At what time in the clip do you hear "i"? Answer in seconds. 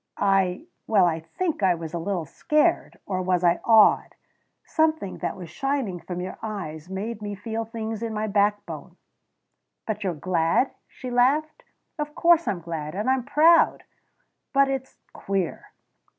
0.17-0.65, 1.05-1.19, 1.61-1.75, 3.43-3.59